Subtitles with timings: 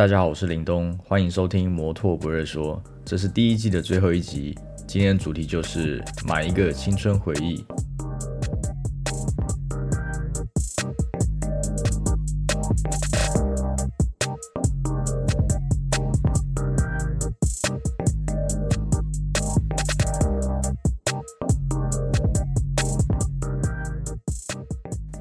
[0.00, 4.56] 大家好，我是林东，欢迎收听《摩托不热说》，这是第一季的最后一集。
[4.86, 7.62] 今天的主题就是买一个青春回忆。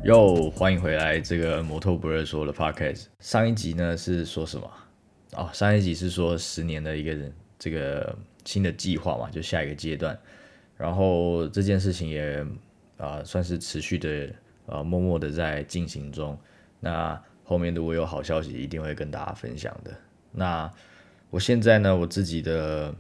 [0.09, 3.03] 又欢迎回来，这个摩托不热说的 podcast。
[3.19, 4.67] 上一集呢是说什么？
[5.33, 10.17] 哦，上一集是说十年的一个人这个新的计划嘛，就下一个阶段。
[10.75, 12.43] 然后这件事情也
[12.97, 14.27] 啊算是持续的
[14.65, 16.35] 啊默默的在进行中。
[16.79, 19.91] 那后面如果有好消息，一定会跟大家分享的。
[20.31, 20.67] 那
[21.29, 22.91] 我现在呢，我自己的。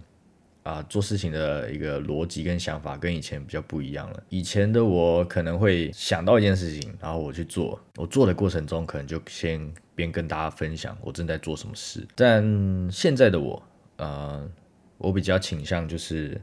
[0.69, 4.23] 啊，做事情的一个逻辑跟想法跟以前比较不一样了。
[4.29, 7.81] 以前的我可能会想到一件事情，然后我去做。
[7.95, 12.07] 我做的过程中，可能就先边跟大家分享我正在做什么事。
[12.13, 13.59] 但现在的我，
[13.97, 14.47] 呃，
[14.99, 16.39] 我比较倾向就是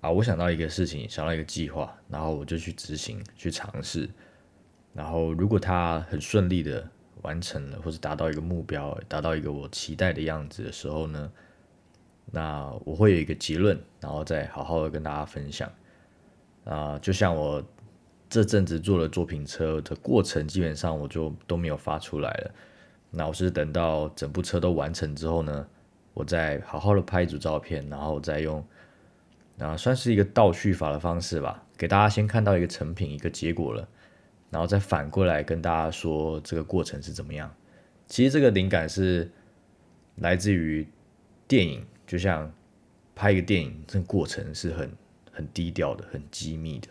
[0.00, 4.08] 啊，我想到一个事情，想到一个计划，然后我就去执行、去尝试。
[4.94, 6.88] 然后如果它很顺利的
[7.22, 11.32] 完成了，或者达到一个目标，达到一个我期待的样子的时候呢？
[12.34, 15.70] 那我会有一个结论，然后再好好的跟大家分享。
[16.64, 17.62] 啊，就像我
[18.30, 22.50] 这阵子做了作品车的过程，基本上我就都没有发出来了。
[23.10, 25.66] 那我是等到整部车都完成之后呢，
[26.14, 28.64] 我再好好的拍一组照片，然后再用
[29.58, 33.86] 啊，算是一个倒叙法的方式吧，给大家先看到一个成品、一个结果了，
[34.48, 37.54] 然后再反过来跟大家说这个过程是怎么样。
[38.06, 39.30] 其实这个灵感是
[40.16, 40.88] 来自于
[41.46, 41.84] 电影。
[42.12, 42.52] 就像
[43.14, 44.90] 拍一个电影，这个过程是很
[45.32, 46.88] 很低调的、很机密的。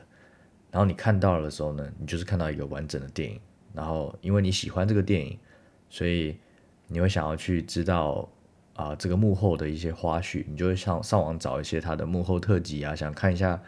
[0.71, 3.39] 然后你看到的时候呢，你就是看到一个完整的电影。
[3.71, 5.37] 然后因为你喜欢这个电影，
[5.91, 6.35] 所以
[6.87, 8.27] 你会想要去知道
[8.73, 13.61] 啊这个幕后的一些花絮，你就会上上网找一些它的幕后特辑啊，想看一下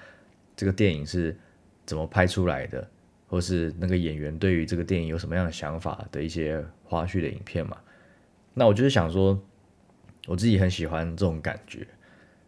[0.56, 1.38] 这个电影是
[1.86, 2.90] 怎么拍出来的，
[3.28, 7.78] 或是那个演员对于这个电影有什么样的想法的一些花絮的影片嘛。
[8.56, 9.40] 那我就是想说。
[10.28, 11.86] 我自己很喜欢这种感觉，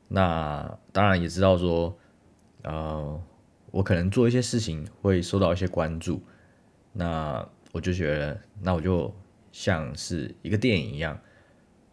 [0.08, 1.94] 那当然也知道说，
[2.62, 3.22] 呃，
[3.70, 6.24] 我可能做一些事情会受到一些关注，
[6.94, 9.14] 那我就觉得，那我就
[9.52, 11.20] 像是一个电影一样，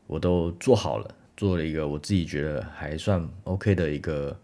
[0.06, 4.38] 我都做好了，做了一个我自己觉得还算 OK 的一个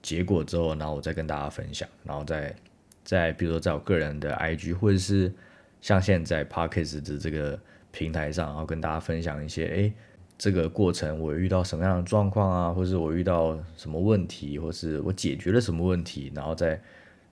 [0.00, 2.54] 结果之后，然后我再跟大家分享，然后再
[3.02, 5.34] 再比如说在我个人的 IG 或者是
[5.80, 7.58] 像现在 Parkes 的这个
[7.90, 9.92] 平台上，然后跟大家分享一些哎。
[10.38, 16.78] 这个过程我遇到什么样的状况啊，或是我遇到什么问题，或是我解决了什么问题，然后再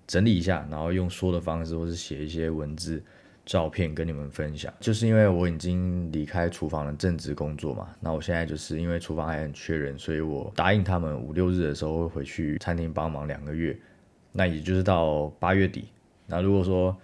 [0.06, 3.02] 整理一下，然后用说的方式，或是写一些文字、
[3.44, 4.72] 照片跟你们分享。
[4.80, 13.78] 就是因为我已经离开厨房的正职工作嘛，那我现在就是因为厨房还很缺人，所以我答应他们五六日的时候会回去餐厅帮忙两个月，
[14.32, 15.88] 那也就是到八月底。
[16.26, 16.96] 那如果说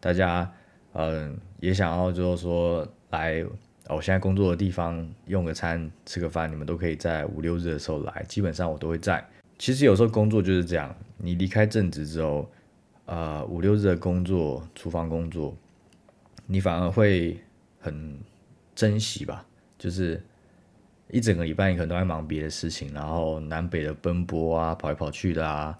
[0.00, 0.52] 大家
[0.92, 3.42] 嗯也想要就是说来。
[3.88, 9.24] 我现在工作的地方用个餐吃个饭，你们都可以在五六日的时候来，基本上我都会在。
[9.58, 12.50] 其实有时候工作就是这样，你离开正职之后，
[13.04, 15.56] 呃，五六日的工作，厨房工作，
[16.46, 17.38] 你反而会
[17.78, 18.18] 很
[18.74, 19.46] 珍惜吧。
[19.78, 20.20] 就是
[21.10, 25.78] 一整个礼拜你可能都在忙别的事情，然后南北的奔波啊，跑来跑去的啊，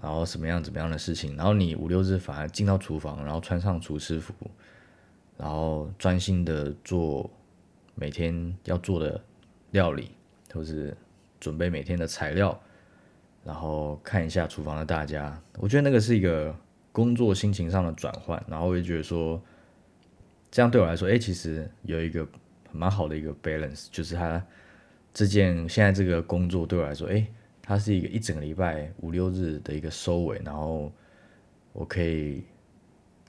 [0.00, 4.34] 然后什么样怎么样的事情，然后你五六日反而进到厨房，然后穿上厨师服。
[5.40, 7.30] 然后专心的做
[7.94, 9.18] 每天要做的
[9.70, 10.10] 料理，
[10.52, 10.94] 或是
[11.40, 12.60] 准备每天的材料，
[13.42, 16.54] 然后看一下厨房的大家，我觉得那个是一个
[16.92, 19.40] 工作心情上的转换，然后我就觉得说，
[20.50, 22.28] 这样对我来说，哎，其实有一个
[22.70, 24.44] 蛮好的一个 balance，就是它
[25.14, 27.26] 这件现在这个工作对我来说，哎，
[27.62, 30.92] 它是一个一整个礼拜五六日的一个收尾，然后
[31.72, 32.44] 我可以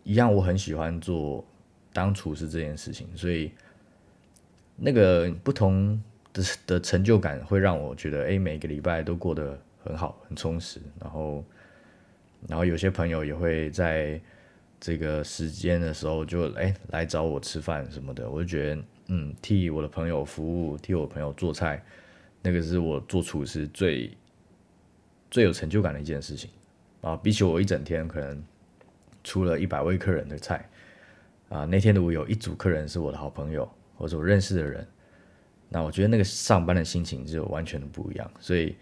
[0.03, 1.45] 一样，我很喜欢做。
[1.94, 3.52] 当厨师这件事情，所以
[4.76, 6.02] 那个不同
[6.34, 10.79] 的的成就感会让我觉得，哎，每个礼拜都过得很好，很充实。
[10.99, 11.43] 然后，
[12.47, 14.20] 然后有些朋友也会在
[14.79, 21.84] 这个时间的时候就哎来找我吃饭什么的，我就觉得，嗯，替我的朋友服务，替我朋友做菜，
[22.41, 24.09] 那个是我做厨师最
[25.29, 26.49] 最有成就感的一件事情
[27.02, 27.16] 啊！
[27.17, 28.43] 比起我一整天可能
[29.23, 30.67] 出了一百位客人的菜。
[31.52, 34.88] 啊，那天如果有一组客人是我的好朋友或者我认识的人，
[35.68, 38.32] 那我觉得那个上班的心情就完全的不一样。
[38.40, 38.74] 所以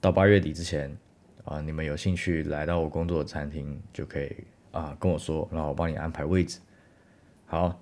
[0.00, 0.96] 到八月底之前
[1.44, 4.32] 啊，你们有兴趣来到我工作的餐厅，就可以
[4.70, 6.60] 啊跟我说，然后我帮你安排位置。
[7.44, 7.76] 好，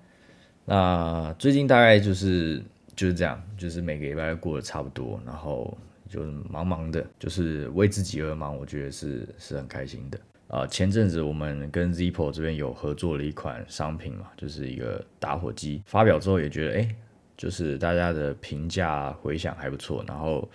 [0.64, 2.62] 那最近大概就是
[2.96, 5.76] 就是这样，就是每个礼拜过得差不多，然后
[6.08, 10.18] 就是忙忙的，就是为自己而忙，我觉得是是很开心的。
[10.54, 16.94] 啊，前阵子我们跟 Zippo 这边有合作了一款商品嘛，就是一个打火机，发表之后也觉得，哎，
[17.36, 20.48] 就是大家的评价回响还不错，然后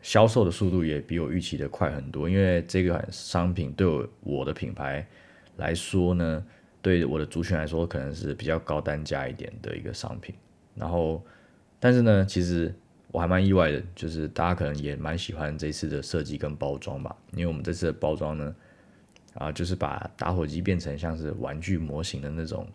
[0.00, 2.30] 销售的速度也比我预期的快很多。
[2.30, 5.04] 因为这款商品对我我的品牌
[5.56, 6.46] 来说呢，
[6.80, 10.36] 对我的族群来说，可能是比较高单价一点的一个商品。
[10.76, 11.20] 然后，
[11.80, 12.72] 但是呢，其实
[13.10, 18.54] 我还蛮意外的，就是大家可能也蛮喜欢这次的设计跟包装吧，因为我们这次的包装呢。
[19.36, 22.66] 啊，就是把打火机变成像是玩具模型的那种，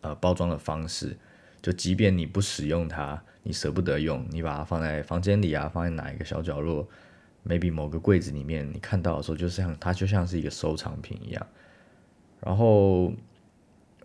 [0.00, 1.16] 呃，包装的方式。
[1.62, 6.86] 就即便你不使用它，你舍不得用，你把它放在房间里啊，放在哪一个小角落
[7.44, 11.46] ，maybe 某个柜子里面，你看到的时候，就像它就像是一个收藏品一样。
[12.40, 13.12] 然后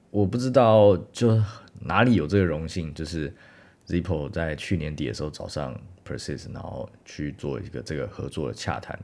[0.09, 1.39] 我不知道就
[1.79, 3.31] 哪里有这个荣幸，就是
[3.85, 8.99] Zippo 在去年底的时候找上 Persist，然后去做一个这个合作的洽谈。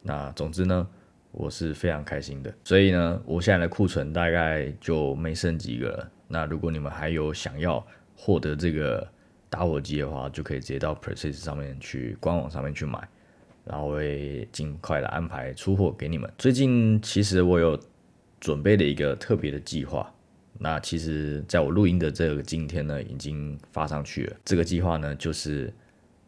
[0.00, 0.88] 那总之呢。
[1.32, 6.10] 我是非常开心的，所以呢，我现在的库存大概就没剩几个了。
[6.28, 7.84] 那如果你们还有想要
[8.14, 9.06] 获得这个
[9.48, 13.08] 打火机的话，就可以直接到 Persist 上面去官网上面去买，
[13.64, 16.30] 然后会尽快的安排出货给你们。
[16.36, 17.80] 最近其实我有
[18.38, 20.12] 准备了一个特别的计划，
[20.58, 24.36] 那其实在我录音的这个今天呢，已经发上去了。
[24.44, 25.72] 这个计划呢，就是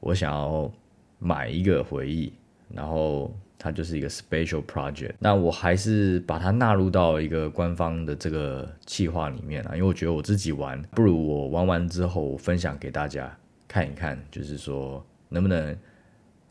[0.00, 0.72] 我想要
[1.18, 2.32] 买一个回忆，
[2.70, 3.30] 然后。
[3.64, 13.34] 它就是一个 special project，那我还是把它纳入到一个官方的这个计划里面啊，因为我觉得我自己玩不如我玩完之后分享给大家
[13.66, 15.74] 看一看，就是说能不能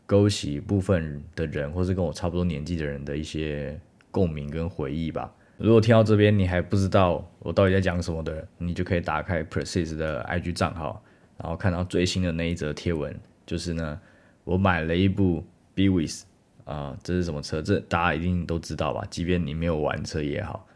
[0.06, 3.78] 勾起部分的人，或是跟我差不多年纪的人的一些
[4.10, 5.32] 共鸣跟回忆吧。
[5.56, 11.00] 如果听到这边你还不知道我到底在讲什么的，你就可以打开 Persist 的 IG 账号，
[11.38, 13.16] 然后看到最新的那一则贴文，
[13.46, 14.00] 就是呢，
[14.42, 15.44] 我买了一部
[15.76, 16.24] Be With。
[16.64, 17.60] 啊，这是什么车？
[17.60, 19.06] 这大家一定都知道吧？
[19.10, 20.66] 即便你没有玩车也好，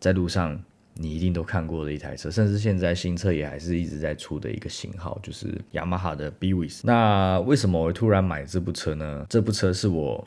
[0.00, 0.60] 在路上
[0.94, 9.24] 你一定都看过的一台车，甚至现在新车也还是一直在出的一个型号，就是雅马哈的 BWS 那为什么我会突然买这部车呢？
[9.30, 10.26] 这部车是我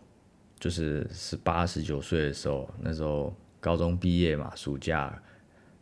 [0.57, 5.21] 就是十八十九岁的时候，那时候高中毕业嘛，暑假，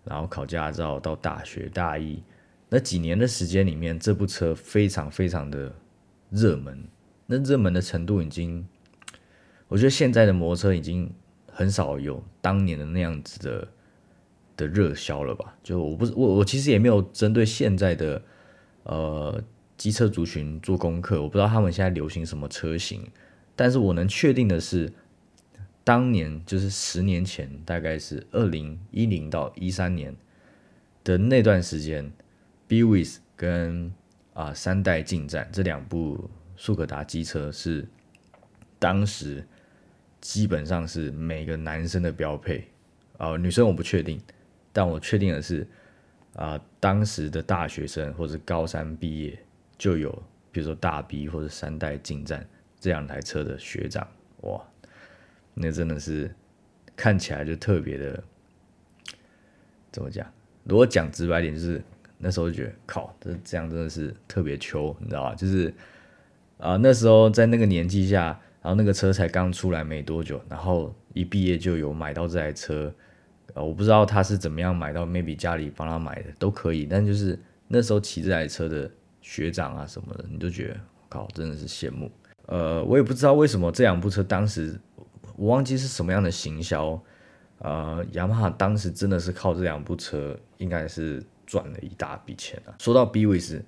[0.03, 2.23] 然后考驾照到大学大一
[2.69, 5.71] 那几年的时间里面，这部车非常非常的
[6.31, 6.83] 热门，
[7.27, 8.67] 那热门的程度已经。
[9.69, 11.09] 我觉得现在的摩托车已经
[11.45, 13.67] 很少有当年的那样子的
[14.57, 15.55] 的热销了吧？
[15.63, 18.21] 就我不是我我其实也没有针对现在的
[18.83, 19.41] 呃
[19.77, 23.07] 机车族群做功课，我不知道他们现在流行什么车型，
[23.55, 24.91] 但是我能确定的是，
[25.83, 30.15] 当年就是十年前，大概是二零一零到一三年
[31.03, 32.11] 的那段时间
[32.67, 33.93] ，BWS 跟
[34.33, 36.27] 啊三代进站这两部
[36.57, 37.87] 速可达机车是
[38.79, 39.45] 当时。
[40.21, 42.67] 基本上是每个男生的标配，
[43.17, 44.19] 啊，女生我不确定，
[44.73, 45.65] 但我确定的是，
[46.35, 49.39] 啊，当时的大学生或者高三毕业
[49.77, 50.11] 就有，
[50.51, 52.45] 比如说大 B 或者三代进站
[52.79, 54.05] 这两台车的学长，
[54.41, 54.61] 哇，
[55.53, 56.29] 那真的是
[56.97, 58.23] 看起来就特别的，
[59.91, 60.29] 怎么讲？
[60.65, 61.81] 如果讲直白点，就是
[62.17, 65.33] 那时候就觉得，靠，这这样真的是特别秋，你知道吧？
[65.33, 65.73] 就是
[66.57, 68.37] 啊，那时候在那个年纪下。
[68.61, 72.93] 然后那个车才刚出来没多久，然后一毕业就有买到这台车，
[73.53, 76.85] 呃，我不知道他是怎么样买到，maybe 家里帮他买的都可以。
[76.85, 77.39] 但就是
[77.69, 82.11] 那时候骑这台车的学长啊什么的，你就觉得靠，真的是羡慕。
[82.47, 84.77] 呃，我也不知道为什么这两部车当时
[85.37, 87.01] 我忘记是什么样的行销，
[87.59, 92.75] 呃，雅马哈当时真的是靠这两部车应该是赚了一大笔钱啊。
[92.77, 93.63] 说到 B 位是，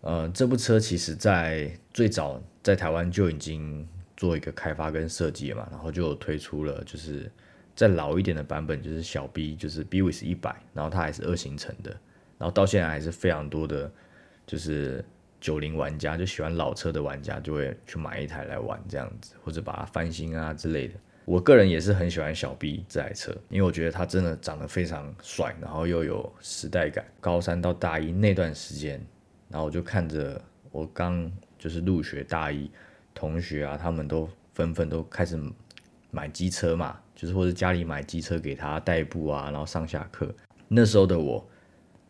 [0.00, 3.86] 呃，这部车其实在最早在台湾就已经。
[4.22, 7.28] 做一个开发跟设计嘛，然后就推出了，就是
[7.74, 11.90] 再老一点的版本，就是小 B，就是 B w i s 一百，然后它还是二行程的，
[12.38, 13.90] 然后到现在还是非常多的，
[14.46, 15.04] 就是
[15.40, 20.94] 九零玩家就喜欢老车的玩家就会去买一台来玩这样子，或者把它翻新啊之类的。
[21.24, 27.04] 我个人也是很喜欢小 B 这台车，因为我觉得它真的长得非常帅，然后又有时代感。
[27.20, 29.04] 高三到大一那段时间，
[29.48, 32.70] 然后我就看着我刚就是入学大一。
[33.22, 35.40] 同学啊，他们都纷纷都开始
[36.10, 40.34] 买机车嘛，就是或者家里买机车给他代步啊，然后上下课。
[40.66, 41.48] 那时候的我，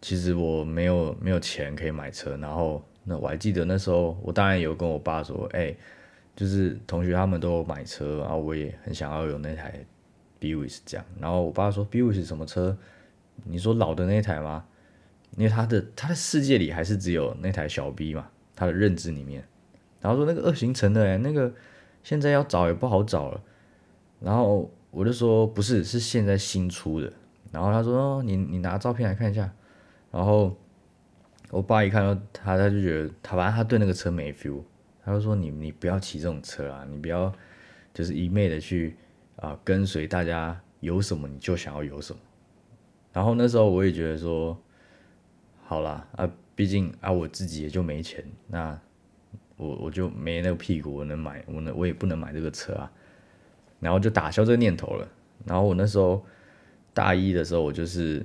[0.01, 5.77] 其实我没有没有钱可以买车，然后那我还记得那时候，我当然有跟我爸说，哎，
[6.35, 9.85] 就是同学他们都有买车，然后我也很想要有那台
[10.39, 11.05] B W S 这样。
[11.21, 12.75] 然后我爸说 B W S 什么车？
[13.45, 14.65] 你说老的那台吗？
[15.37, 19.47] 因为他的他的世界里还是只有那台小 B 嘛，他的认知里面。
[20.03, 21.51] 然后说那个二行程的，那个
[22.03, 23.41] 现在要找也不好找了。
[24.21, 27.11] 然后我就说不是，是现在新出的。
[27.51, 29.51] 然后他说你你拿照片来看一下。
[30.11, 30.55] 然后
[31.51, 34.61] 我爸一看到他，他就觉得他反正他对那个车没 feel，
[35.05, 37.33] 他就说你你不要骑这种车啊，你不要
[37.95, 38.97] 就是一昧的去
[39.37, 42.19] 啊跟随大家有什么你就想要有什么。
[43.13, 44.59] 然后那时候我也觉得说，
[45.65, 48.79] 好啦，啊，毕竟啊我自己也就没钱，那
[49.63, 52.91] 我我就没那个屁股，我能买，我能我也不能买这个车啊。
[53.81, 55.09] 然后就打消这个念头了。
[55.45, 56.25] 然后我那时候
[56.93, 58.25] 大一的时候，我就是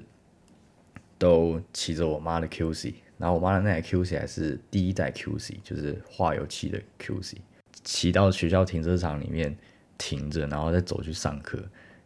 [1.17, 7.36] 都骑着我妈的 QC，然后我妈的那台 QC 还是第一代 QC，就是化油器的 QC，
[7.84, 9.58] 骑到学校停车场里面
[9.98, 11.58] 停着，然后再走去上课。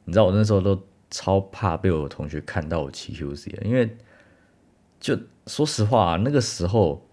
[0.06, 0.82] 你知道我那时候都。
[1.14, 3.98] 超怕被我同学看到我骑 QC 因为
[4.98, 7.06] 就说实话，那个时候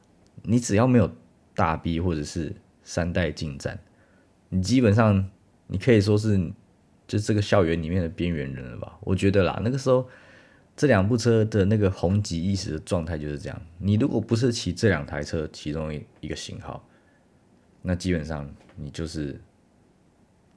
[0.45, 1.11] 你只要没有
[1.59, 3.77] 大 B 或者是三代进站，
[4.49, 5.29] 你基本上
[5.67, 6.39] 你可以说是
[7.09, 8.97] 就这个校园里面的边缘人了吧？
[9.01, 10.09] 我觉得啦，那个时候
[10.77, 13.61] 这两部车的那个红极一时的状态就是这样。
[13.79, 16.89] 你如果不是骑这两台车其中一一个型号，
[17.83, 19.41] 那基本上你就是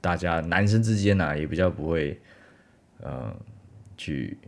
[0.00, 2.20] 大家男生之间呢也比较不会。
[3.04, 3.36] 嗯，
[3.96, 4.38] 去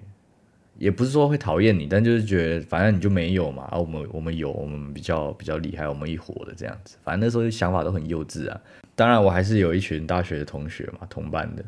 [0.78, 6.96] 也不是说会讨厌你，但就是觉得反正你就没有嘛，啊，我们我们有，我们比较比较厉害，我们一伙的这样子。
[7.02, 8.60] 反正那时候想法都很幼稚啊。
[8.96, 11.64] 当然我还是有一群大学的同学嘛，同班的。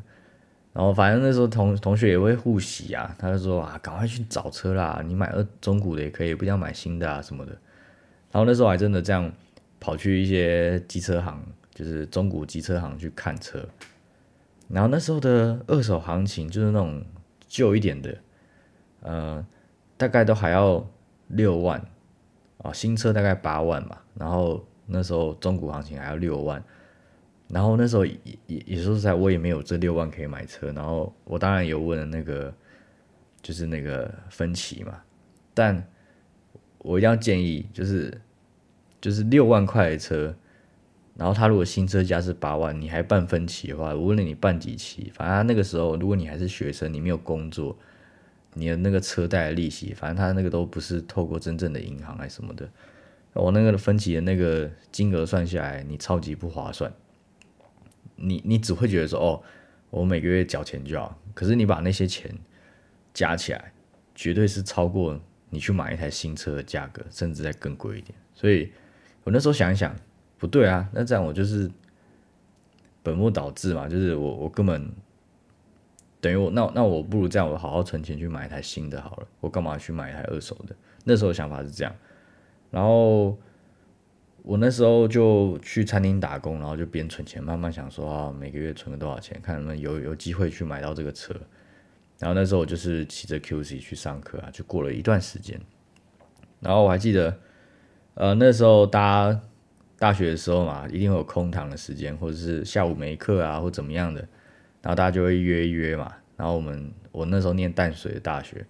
[0.72, 7.52] 然后反正那时候同同学也会互洗啊，他就说啊，赶快去找车啦，你买二中古的也可以，不要买新的啊什么的。
[8.30, 9.32] 然后那时候还真的这样
[9.80, 11.42] 跑去一些机车行，
[11.74, 13.66] 就是中古机车行去看车。
[14.68, 17.02] 然后那时候的二手行情就是那种
[17.48, 18.14] 旧一点的，
[19.00, 19.44] 呃，
[19.96, 20.86] 大概都还要
[21.28, 21.80] 六万
[22.58, 24.02] 啊，新车大概八万吧。
[24.14, 26.62] 然后那时候中古行情还要六万，
[27.48, 30.72] 然后那时候也也也说实在，我也没有这六万可以买车。
[30.72, 32.52] 然后我当然有问了那个，
[33.42, 35.00] 就是那个分期嘛，
[35.54, 35.86] 但
[36.78, 38.20] 我一定要建议，就是
[39.00, 40.34] 就是六万块的车。
[41.18, 47.74] 然后他如果新车价是八万，你还办分期的话，无论你办几期，反正那个时候如果你还是学生，你没有工作，
[48.56, 52.68] 你的那个车贷利息，反正他那个都不是透过真正的银行还是什么的，
[53.34, 56.92] 我那个分期的那个金额算下来，你超级不划算。
[58.16, 59.42] 你你只会觉得说，哦，
[59.90, 62.34] 我每个月缴钱就好，可是你把那些钱
[63.14, 63.72] 加起来，
[64.14, 65.20] 绝对是超过
[65.50, 68.12] 你去买一台新车的价格，甚至再更贵一点。
[68.34, 68.72] 所以
[69.22, 69.94] 我那时候想一想。
[70.38, 71.70] 不对啊，那这样我就是
[73.02, 74.86] 本末倒置嘛，就是我我根本
[76.26, 80.74] 等于我那那我不如这样，我好好存钱去买一台新的好了，我干嘛去买一台二手的？
[81.04, 81.94] 那时候想法是这样，
[82.72, 83.38] 然后
[84.42, 91.32] 我那时候就去餐厅打工，然后就边存钱，慢慢想说啊，每个月存个多少钱，看能不能有有机会去买到这个车。
[92.18, 95.60] 然后那时候我就是骑着 QC 去上课啊，就过了一段时间，
[96.58, 97.38] 然后我还记得，
[98.14, 99.00] 呃，那时候大
[99.32, 99.40] 家。
[99.98, 104.28] 大学的时候嘛，一定会有空堂的时间，或者是下午没课啊，或怎么样的，
[104.86, 106.14] 然后大家就会约一约嘛。
[106.36, 108.64] 然后我们我那时候念淡水的大学，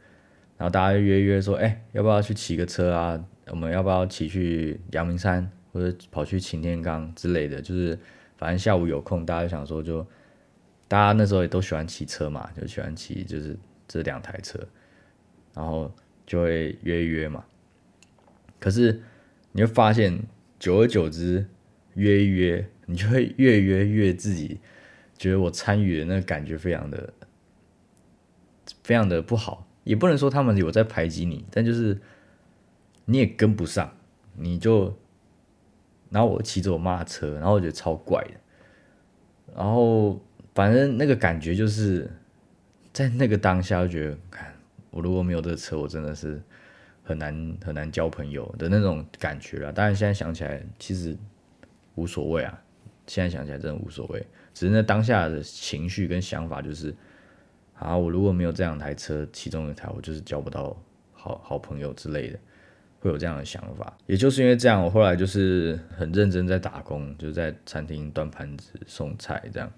[0.56, 3.22] 然后大家就约约说，哎，要不要去骑个车啊？
[3.48, 7.60] 我们要不要骑去阳明山，或者跑去擎天岗之类的？
[7.60, 7.98] 就是
[8.38, 10.06] 反正下午有空，大家就想说，就
[10.88, 13.54] 大家那时候也都喜欢骑车嘛，就喜欢骑就是
[13.86, 14.58] 这两台车，
[15.54, 15.94] 然后
[16.26, 17.44] 就会约一约嘛。
[18.58, 19.02] 可是
[19.52, 20.18] 你会发现。
[20.58, 21.46] 久而久之，
[21.96, 24.58] 约一约，你就会越约越自己
[25.18, 27.12] 觉得我参与的那个感觉非常的、
[28.82, 29.66] 非常的不好。
[29.84, 32.00] 也不能说他们有在排挤你，但就是
[33.04, 33.96] 你也跟不上，
[34.34, 34.96] 你就，
[36.10, 39.54] 然后我骑着我妈的车，然后我觉得超怪的。
[39.54, 40.20] 然后
[40.54, 42.10] 反正那个感觉就是
[42.92, 44.54] 在那个当下，就觉得，看
[44.90, 46.42] 我如果没有这个车，我真的是。
[47.08, 49.72] 很难很难交朋友的那种感觉了。
[49.72, 51.16] 当然现在想起来其实
[51.94, 52.60] 无所谓啊，
[53.06, 54.26] 现在想起来真的无所谓。
[54.56, 56.94] 只是那当下的情绪跟想法就是，
[57.74, 60.74] 啊，我如果没有这两台车，其中一台我就是交不到
[61.12, 62.38] 好好朋友之类的，
[63.00, 63.94] 会有这样的想法。
[64.06, 69.70] 也就是因为这样，我后来就是很认真在打工，就是在餐厅端盘子送菜这样。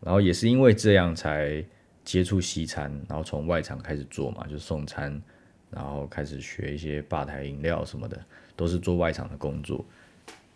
[0.00, 1.64] 然后也是因为这样才
[2.02, 5.22] 接触西餐，然后从外场开始做嘛，就送餐。
[5.68, 8.18] 然后开始学一些吧台饮料什么的，
[8.56, 9.84] 都是做外场的工作，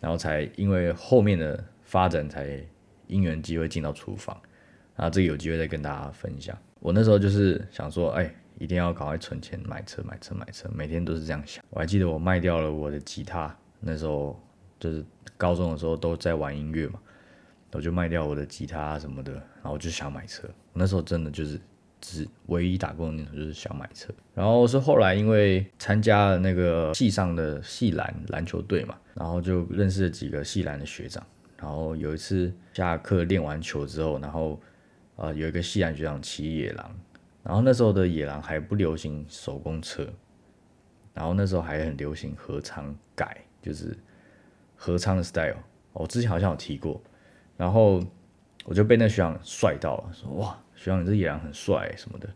[0.00, 2.58] 然后才因为后面的发展才
[3.10, 4.40] 因缘机会进到厨房，
[4.96, 6.56] 然后这个有机会再跟大家分享。
[6.78, 11.62] 我那时候就是想说，哎，一定要赶快存钱买车买车买车，每天都是这样想。
[11.68, 14.40] 我还记得我卖掉了我的吉他，那时候
[14.78, 15.04] 就是
[15.36, 16.98] 高中的时候都在玩音乐嘛，
[17.72, 20.48] 我就卖掉我的吉他什么的，然后就想买车。
[20.72, 21.60] 那时候真的就是
[22.00, 24.10] 只唯一打工的念头就是想买车。
[24.34, 31.22] 然后是后来因为参加了那个系上的系篮篮球队嘛，然后就认识了几个系篮的学长。
[31.60, 34.60] 然后有一次下课练完球之后，然后
[35.16, 36.96] 呃有一个西南学长骑野狼。
[37.42, 40.06] 然后那时候的野狼还不流行手工车，
[41.14, 43.96] 然后那时候还很流行合唱改，就是
[44.76, 45.56] 合唱的 style。
[45.94, 47.00] 我之前好像有提过，
[47.56, 47.98] 然后
[48.66, 52.28] 我就被那学长帅到了，说哇，学长你这野狼很帅什么的。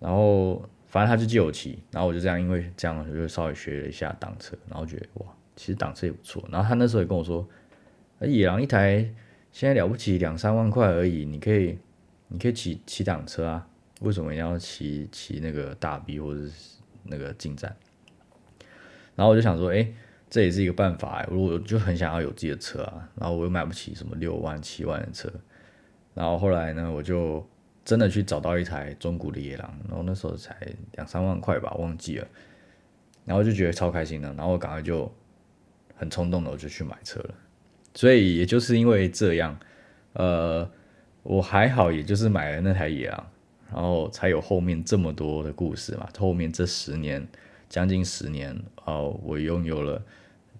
[0.00, 6.42] 然后反正他就借我骑，然后我就这样，因为这样我就稍微学了一下挡车，然后觉得哇，其实挡车也不错。
[6.50, 7.46] 然后他那时候也跟我说，
[8.20, 9.08] 野狼一台
[9.52, 11.78] 现在了不起两三万块而已，你可以
[12.28, 13.66] 你可以骑骑挡车啊。
[14.00, 16.52] 为什么一定要骑骑那个大 B 或者是
[17.04, 17.74] 那个进站？
[19.16, 19.88] 然后我就想说，哎，
[20.30, 21.28] 这也是一个办法哎。
[21.30, 25.28] 我就很想要有自己的车啊，然后我又买不起什么六万七万的车。
[26.14, 27.44] 然后后来呢，我就
[27.84, 30.56] 真的去找到一台中古的野狼，然后那时候才
[30.92, 32.28] 两三万块吧，忘记了。
[33.24, 35.12] 然后就觉得超开心的，然后我赶快就
[35.96, 37.34] 很冲动的我就去买车了。
[37.98, 39.58] 所以也就是因为这样，
[40.12, 40.70] 呃，
[41.24, 43.26] 我还好，也就是买了那台野狼。
[43.72, 46.08] 然后才有后面这么多的故事嘛。
[46.16, 47.26] 后面这十年，
[47.68, 50.00] 将近十年，哦，我拥有了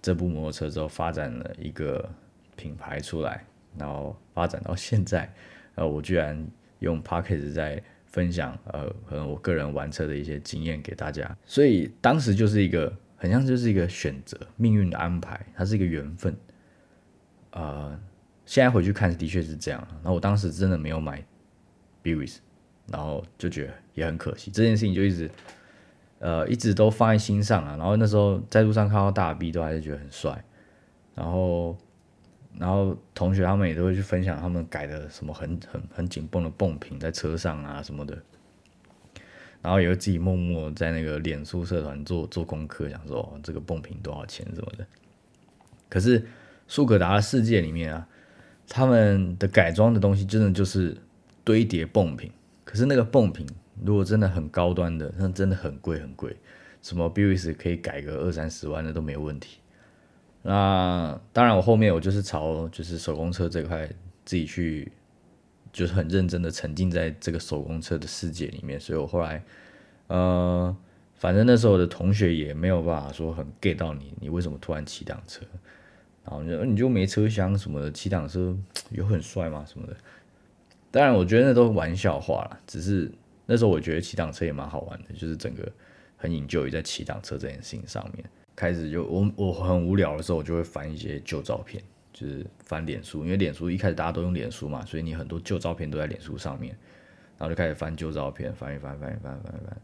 [0.02, 2.10] 这部摩托车之后，发展了一个
[2.56, 3.44] 品牌出来，
[3.78, 5.32] 然后发展到现在，
[5.76, 6.44] 呃，我居然
[6.80, 11.38] 用 p o c k e t 在分享，呃，可能我个人玩车的一些经验给大家。
[11.46, 16.36] 所以当时就是一个很像就是一个选择，命运的安排，它是一个缘分。
[17.50, 17.98] 呃，
[18.44, 19.86] 现在回去看，的确是这样。
[20.02, 21.24] 然后我当时真的没有买
[22.02, 22.38] Bris，
[22.86, 25.30] 然后就觉得也很可惜，这件事情就一直，
[26.18, 27.76] 呃，一直都放在心上啊。
[27.76, 30.44] 然后那时候在路上看到大 B 都还是觉得很帅，
[31.14, 31.76] 然后，
[32.58, 38.16] 然后同学他们也都会去分享他们改的什么很很很紧绷的泵瓶在车上啊什么的，
[39.60, 44.86] 然后也会自己默默在那个脸书社团做做功课，想说这个泵瓶多少钱什么的。
[45.88, 46.26] 可是
[46.68, 48.06] 苏格达的世界里面啊，
[48.68, 50.96] 他们的改装的东西真的就是
[51.42, 52.30] 堆叠泵品。
[52.64, 53.46] 可是那个泵品，
[53.82, 56.36] 如果真的很高端的，那真的很贵很贵，
[56.82, 59.58] 什么 b u s 可以改个二三十万的都没问题。
[60.42, 63.88] 那当然，我后面我就是朝就是手工车这块
[64.26, 64.92] 自己去，
[65.72, 68.78] 就是很认真的沉浸在这个手工车的世界里面。
[68.78, 69.42] 所以我后来，
[70.08, 70.76] 呃，
[71.14, 75.40] 反正那时候的同学也没有办法说很 get 到你，你为什么突然骑辆车？
[76.30, 78.56] 然后你就没车厢什么的，骑挡车
[78.90, 79.64] 有很帅吗？
[79.66, 79.96] 什么的？
[80.90, 82.60] 当然，我觉得那都是玩笑话了。
[82.66, 83.10] 只是
[83.46, 85.70] 那时候我觉得骑挡车也蛮好玩的，就是整个
[86.16, 88.24] 很引咎于在骑挡车这件事情上面。
[88.56, 96.76] 开始就我我很无聊的时候，我就会翻一些旧照片，就是翻脸书，因为脸书一开始大家都用脸书嘛，所以你很多旧照片都在脸书上面。
[97.38, 99.82] 然后就开始翻旧照片，翻一翻，翻一翻，翻一翻。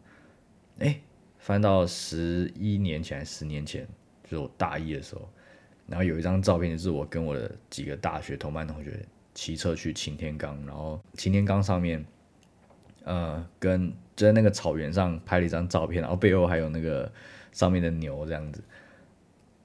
[0.81, 1.01] 哎，
[1.39, 3.87] 翻到十一年前、十年前，
[4.25, 5.29] 就是我大一的时候，
[5.87, 9.05] 然后有一张照片，就是我跟我的几个大学同班同学。
[9.37, 12.07] 骑车去擎天岗，然后擎天岗上面，
[13.03, 17.11] 呃，跟就在那个草原上拍了一张照片，然后背后还有那个
[17.51, 18.63] 上面的牛这样子，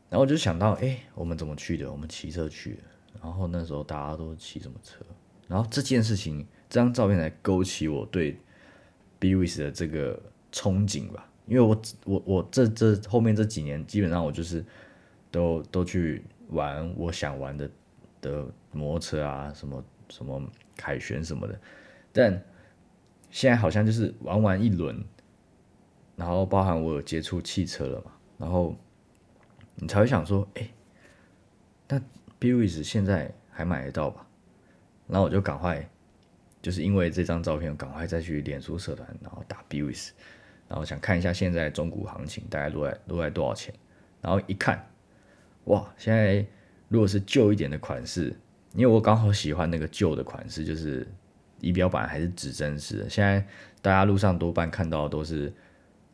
[0.09, 1.91] 然后我就想到，哎，我们怎么去的？
[1.91, 2.79] 我们骑车去。
[3.21, 5.05] 然后那时候大家都骑什么车？
[5.47, 8.39] 然后这件事情，这张照片才勾起我对
[9.19, 10.19] b w i s 的这个
[10.51, 11.29] 憧憬吧。
[11.45, 14.65] 因为我我我这这后面这几年，基本上我就是
[15.31, 17.69] 都都去玩我想玩的。
[18.21, 21.57] 的摩托车啊，什么什么凯旋什么的，
[22.11, 22.43] 但
[23.31, 25.01] 现在好像就是玩完一轮，
[26.17, 28.75] 然后包含我有接触汽车了嘛，然后
[29.75, 30.69] 你才会想说，哎，
[31.87, 32.01] 那
[32.37, 34.27] b w i s 现在还买得到吧？
[35.07, 35.89] 然后我就赶快，
[36.61, 40.13] 就是因为这张照片，赶快再去脸书社团，然后打 b w i s
[40.67, 43.73] 然后想看一下现在中古行情大概落在落在多少钱，
[44.19, 44.85] 然后一看，
[45.65, 46.45] 哇，现在。
[46.91, 48.35] 如果是旧一点的款式，
[48.73, 51.07] 因为我刚好喜欢那个旧的款式，就是
[51.59, 53.07] 仪表板还是指针式的。
[53.07, 53.45] 现在
[53.79, 55.53] 大家路上多半看到都是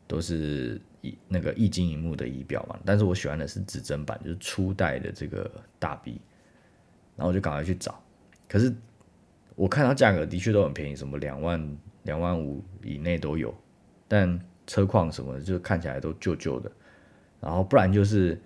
[0.06, 6.20] 都是一那个液晶荧幕的仪表嘛，但是我喜欢的是指针版，就是初代的这个大 B。
[7.16, 7.98] 然后我就赶快去找，
[8.46, 8.70] 可是
[9.54, 13.54] 我看到价格的确都很便宜，什么两万两万五以内都有，
[14.06, 16.70] 但车况什么的就看起来都旧旧的，
[17.40, 18.38] 然后不然就是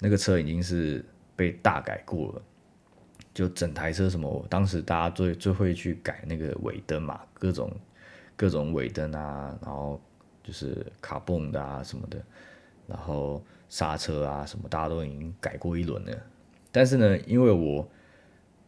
[0.00, 1.04] 那个车已经是。
[1.38, 2.42] 被大改过了，
[3.34, 7.70] 就整台车什么，当时大家最最会去改那个尾灯嘛，各种
[8.34, 10.00] 各种尾灯啊，然后
[10.42, 12.18] 就是卡泵的啊什么的，
[12.86, 16.22] 然后刹车啊什么，大家都已经改过一轮了。
[16.72, 17.86] 但是呢，因为我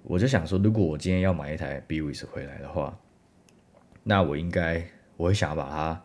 [0.02, 2.94] 我就想说，如果我今天要买一台 b w i s 回来的话，
[4.02, 4.86] 那我应该
[5.16, 6.02] 我会想要把它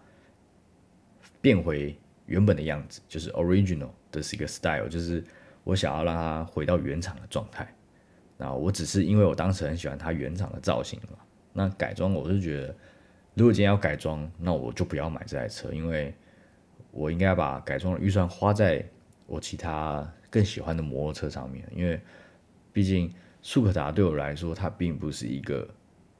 [1.42, 1.94] 变回
[2.26, 5.21] 原本的样子，就是 original 的是一个 style，就是
[5.65, 7.67] 我想要让它回到原厂的状态。
[8.38, 11.17] 那我只是因为我当时很喜欢它原厂的造型嘛，
[11.54, 12.76] 那改装我是觉得，
[13.36, 16.13] 如果今天要改装，那我就不要买这台车，因为
[16.91, 18.84] 我应该把改装的预算花在
[19.28, 21.99] 我其他更喜欢的摩托车上面，因为
[22.71, 25.67] 毕竟速可达对我来说，它并不是一个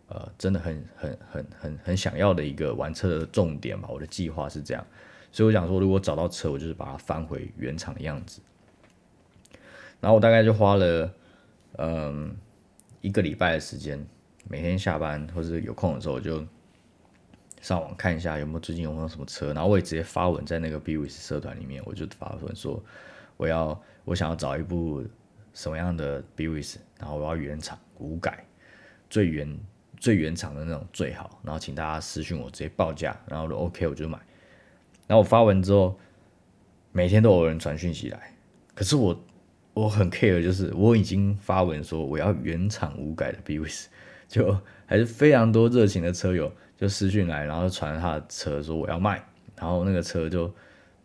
[0.08, 3.90] 呃真的很很很很很想要的一个玩车的重点吧。
[3.92, 4.86] 我的计划是这样，
[5.34, 8.40] 所以我想说，如果找到车，我就是把它翻回原厂的样子。
[10.00, 11.14] 然后我大概就花了。
[11.78, 12.38] 嗯，
[13.02, 14.06] 一个礼拜的时间，
[14.48, 16.46] 每天下班或者有空的时候，我就
[17.62, 22.80] 上网看一下有没有最近有没有什么车，然后我也直接发文在那个 b w i s 社团里面，我就发文说
[23.38, 25.04] 我要我想要找一部
[25.56, 28.46] 什么样的 b w i s 然后我要原厂无改，
[29.10, 29.60] 最原
[29.98, 34.20] 最原厂的那种最好，然后请大家私信我直接报价，然后 OK 我就买。
[35.08, 35.98] 然后我发文之后，
[36.92, 38.34] 每天都有人传讯息来，
[38.74, 39.24] 可是我。
[39.76, 43.88] 我很 care，就是我已经发文说我要原厂无改的 BWS，
[44.28, 50.54] 就还是非常多热情的车友就私讯来，然后传他的车说我要卖，然后那个车就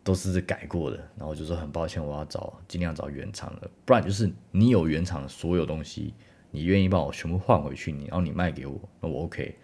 [0.03, 6.13] 都是改过的，然后我就说很抱歉，我要找尽量找原厂的，不然就是你有原厂的所有东西，
[6.51, 9.57] 你愿意帮我全部换回去，你然后你卖给我，那我 OK，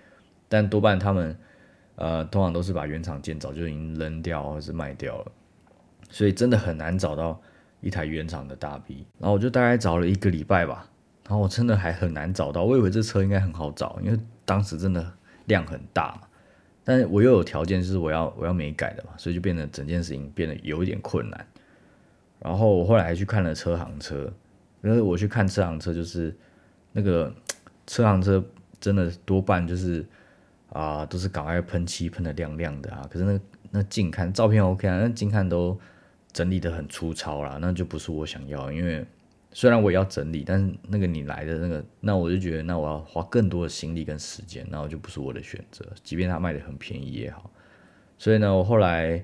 [0.50, 1.38] 但多半他们
[1.96, 5.32] 呃通常都是把原厂件早就已经扔掉或者是卖掉了，
[6.10, 7.42] 所以真的很难找到。
[7.82, 10.90] 一台原厂的大 B，然后我就大概找了一个礼拜吧，
[11.26, 12.64] 然后我真的还很难找到。
[12.64, 15.14] 我以为这车应该很好找，因为当时真的
[15.46, 16.22] 量很大嘛。
[16.84, 21.48] 但我又有条件，就是我要我要没改的嘛，所以就变得整件事情变得有一点困难。
[22.40, 24.34] 然后我后来还去看了车行车，
[24.82, 26.36] 因为我去看车行车，就是
[26.92, 27.32] 那个
[27.86, 28.44] 车行车
[28.80, 30.04] 真的多半就是
[30.76, 33.08] 啊，都是赶快喷漆喷的亮亮的啊。
[33.12, 33.40] 可是那
[33.72, 35.80] 那近看照片 OK 啊，那近看都。
[36.36, 38.70] 整理的很粗糙啦，那就不是我想要。
[38.70, 39.06] 因为
[39.54, 45.86] 虽然我也要整理，但是那个你来的那个，那我就觉得，那我要花更多的心力跟时间，那我就不是我的选择。
[46.04, 47.50] 即便它卖的很便宜也好。
[48.18, 49.24] 所以呢，我后来，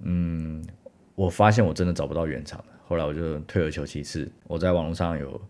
[0.00, 0.62] 嗯，
[1.14, 2.74] 我发现我真的找不到原厂的。
[2.86, 5.40] 后来我就退而求其次，我在网络上有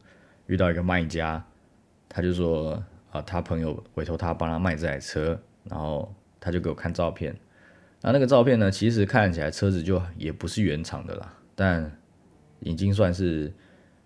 [0.46, 1.44] 遇到一个卖家，
[2.08, 7.34] 他就说啊，他朋友委托他帮他卖这台车，然后他就给我看照片。
[8.00, 8.70] 那那个照片呢？
[8.70, 11.90] 其实看起来车子就也不是原厂的啦，但
[12.60, 13.52] 已经算是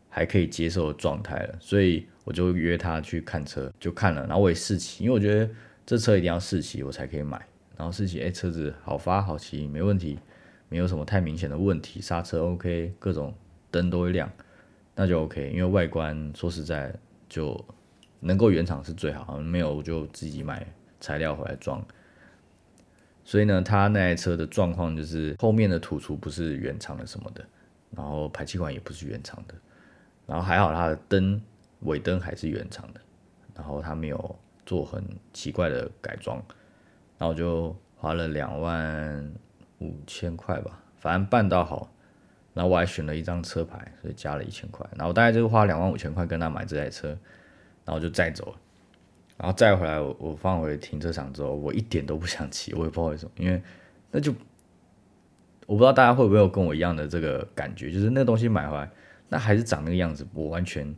[0.09, 1.55] 还可以接受的状态了。
[1.61, 5.51] 所以我就约他去看车，就看了，然后我也试骑，因为我觉得
[5.85, 7.38] 这车一定要试骑我才可以买。
[7.77, 10.19] 然后试骑，哎，车子好发好骑，没问题，
[10.69, 13.35] 没有什么太明显的问题，刹车 OK，各种
[13.71, 14.31] 灯都会亮，
[14.95, 15.51] 那就 OK。
[15.51, 16.95] 因为外观说实在
[17.29, 17.62] 就
[18.23, 20.67] 能够原厂是最好，没有我就自己买
[21.01, 21.85] 材料回来装。
[23.25, 27.45] 所以呢，他那台车的状况就是后面的土厨不是原厂的什么的，
[27.91, 29.55] 然后排气管也不是原厂的，
[30.27, 31.41] 然后还好它的灯
[31.81, 33.01] 尾灯还是原厂的，
[33.55, 36.37] 然后他没有做很奇怪的改装，
[37.19, 39.35] 然后我就花了两万
[39.79, 41.93] 五千块吧，反正办到好，
[42.55, 47.17] 然后我还选了一张车牌，所以加了一千块，然后大概就是花两万五千块跟他买这台车，
[47.85, 48.59] 然后就载走了。
[49.38, 53.61] 然后再回来，我我放回停车场之后，我一点都不想骑，我也不知道为什么，因为
[54.11, 54.33] 那就
[55.66, 58.88] 我不知道大家会不会有跟我一样的这个感觉，就是那东西买回来，
[59.29, 60.95] 那还是长那个样子，我完全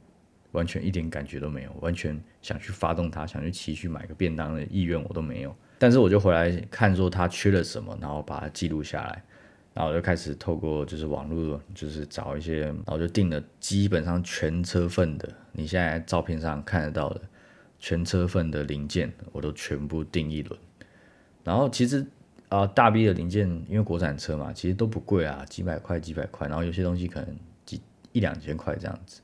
[0.52, 5.54] 完全一点感觉都没有，完全想去发动它，想去骑去买个便当的意愿我都没有。
[5.78, 9.24] 但是我就回来看说它缺了什么，然后把它记录下来，
[9.74, 17.20] 然后我就开始透过就是网络，就是找一些，然后就订了基本上全车份的，你现在照片上看得到的。
[17.80, 20.58] 全车份的零件我都全部订一轮，
[21.42, 22.06] 然后其实
[22.48, 27.82] 啊大 B 的零件，因为国产车嘛，其实都不贵啊，几百块几百块，然后有些东西可能几
[28.12, 29.20] 一两千块这样子，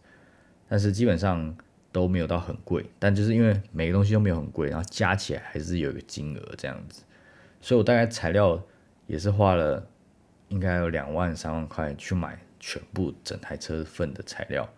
[0.68, 1.56] 但是基本上
[1.90, 7.02] 都没有到很贵，但就是因为每个东西都没有很贵，然后加起来还是有一个金额这样子，
[7.62, 8.62] 所以我大概材料
[9.06, 9.88] 也是花了
[10.50, 14.68] 应该有两万三万块去买全部整台车份的材料，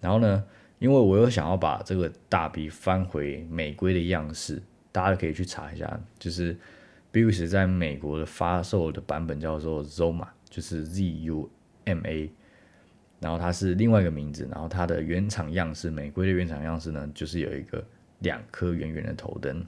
[0.00, 0.44] 然后呢。
[0.78, 6.54] 因为我又想要把这个大 B 翻回美规的样式，大家可以去查一下，就是
[7.10, 11.48] b u s 在美国的发售的版本叫做 Zuma，就是 Z U
[11.86, 12.30] M A，
[13.20, 17.82] 然后它是另外一个名字，然后它的原厂样式，美规的原厂样式呢，就是有一个
[18.18, 19.64] 两颗圆圆的头灯，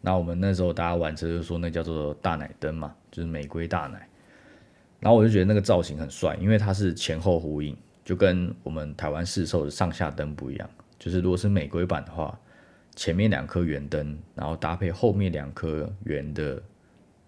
[0.00, 4.06] 那我们那时候大家玩车就说那叫做大奶灯嘛，就是玫瑰大奶。
[5.00, 10.70] 然后我就觉得那个造型很帅，因为它是前后呼应，就跟我们台湾市售的上下灯不一样。
[10.98, 12.38] 就是如果是玫瑰版的话，
[12.94, 16.62] 前面两颗圆灯，然后搭配后面两颗圆的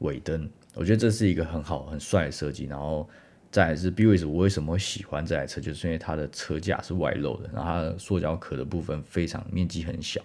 [0.01, 2.67] 尾灯，我觉得这是一个很好很帅的设计。
[2.67, 3.09] 然后
[3.51, 10.21] 再是 b w i s 我为什么会喜欢这台车，就是因为它的车架是外露的，然后它的塑胶壳的部分非常面积很小，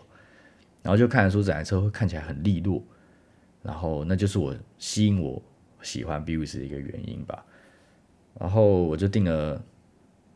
[0.81, 2.83] 然后就看得出这台车会看起来很利落，
[3.67, 5.43] 然后那就是我吸引我。
[5.83, 7.45] 喜欢 b w i s 的一个原因吧，
[8.39, 9.63] 然后我就订了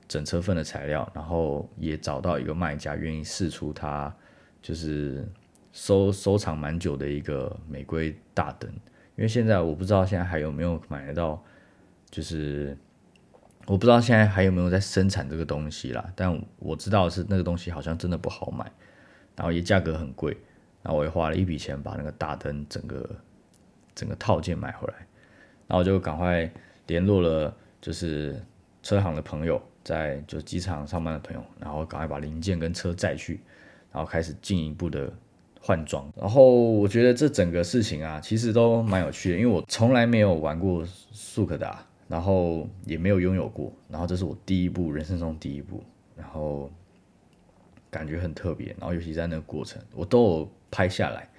[0.07, 4.15] 整车份的材料，然后也找到一个卖家愿意试出他
[4.61, 5.27] 就是
[5.73, 8.71] 收收藏蛮久的一个玫瑰大灯，
[9.15, 11.43] 因为现在我不知道现在还有没有买得到，
[12.11, 12.77] 就是
[13.65, 18.71] 我不知道现在还有没有在生产这个东西啦，但我知道是那个东西好像真的不好买，
[19.35, 20.37] 然后也价格很贵，
[20.83, 23.09] 然后我也花了一笔钱把那个大灯整个
[23.93, 24.95] 整个套件买回来。
[25.67, 26.51] 然后就赶快
[26.87, 28.37] 联络了，就是
[28.83, 33.39] 车行的朋友，在就机场上班的朋友，然后赶快把零件跟车载去，
[33.89, 35.09] 然后开始进一步的
[35.61, 36.11] 换装。
[36.13, 45.81] 然后我觉得这整个事情啊，其实都蛮有趣的，因为我从来没有玩过速可达，然后也没有拥有过，然后这是我第一部人生中第一部，
[46.17, 46.69] 然后
[47.89, 51.29] 感觉很特别，然后尤其在那个过程，我都有拍下来，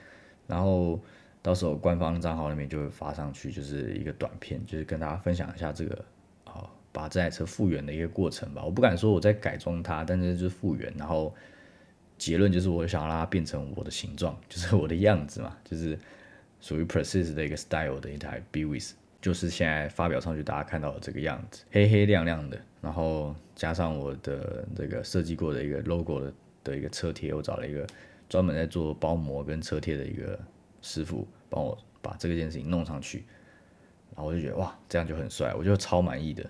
[0.46, 1.00] 然后。
[1.44, 6.04] 到时候官方账号那边就会发上去，就是一个短片，就是跟大家分享一下这个
[6.44, 8.62] 啊，把这台车复原的一个过程吧。
[8.64, 11.34] 我不敢说我在改装它，但是就是复原，然后
[12.16, 15.98] 结论就是我想让它变成我的形状，就是我的样子嘛， 就是
[16.60, 27.84] 属于 Precis 的一个 style 的一台 b w i s 就是现在发表上去大家看到的这个样子，黑黑亮亮的，然后加上我的这个设计过的一个 logo 的的一个车贴，我找了一个
[28.32, 30.40] 专门在做包膜跟车贴的一个。
[30.84, 33.24] 师傅帮我把这个件事情弄上去，
[34.16, 36.44] 然后我就觉得哇，这样就很帅，我就超满意的。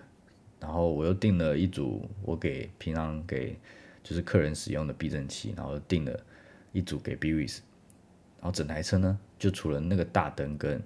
[0.59, 3.59] 然后我又订了一组我给平常给
[4.03, 6.19] 就是客人使用的避震器，然后订了
[6.73, 7.61] 一组给 b w i s
[8.41, 10.83] 然后整台车呢，就除了那个大灯跟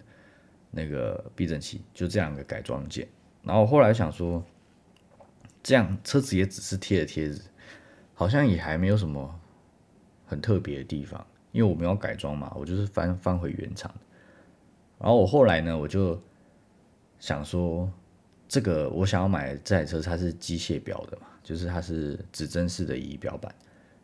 [0.73, 3.07] 那个避震器，就这两个改装件。
[3.45, 4.45] 然后后来想说，
[5.63, 7.43] 这样车子也只是贴了贴纸，
[8.13, 9.41] 好像也还没有什么
[10.27, 11.27] 很特别的地方。
[11.53, 13.91] 因为我没有改装嘛，我就是翻翻回原厂。
[14.99, 16.21] 然后我后来呢，我就
[17.19, 17.91] 想说，
[18.47, 23.51] 这个我想要买这台车，它是机械表的嘛，就是它是指针式的仪表板。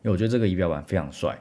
[0.03, 1.39] 因为我觉得这个仪表板非常帅，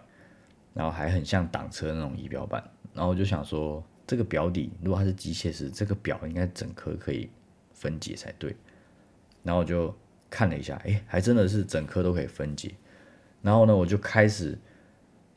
[0.73, 2.61] 然后还很像挡车那种仪表板。
[2.93, 7.29] 然后我就想说，这个表底如果它是机械式，这个表应该整颗可以
[7.73, 8.53] 分解才对。
[9.43, 9.95] 然后我就
[10.29, 12.75] 看了一下，哎，还真的是整颗都可以分解。
[13.41, 14.57] 然后呢，我就开始。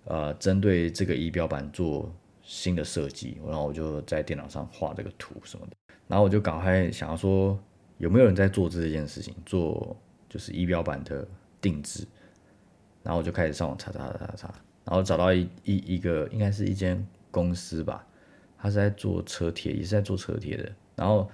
[0.07, 5.73] 呃，针对这个仪表板做新的设计，然后我就在电脑上画这个图什么的，
[6.07, 7.59] 然后我就赶快想要说，
[7.97, 9.97] 有没有人在做这件事情，做
[10.29, 11.27] 就是仪表板的
[11.59, 12.07] 定制，
[13.03, 18.07] 然后我就开始上网查查查查，然后找到一一一个应该是一间公司吧，
[18.59, 21.31] 他是在做车贴，也是在做车贴的，然后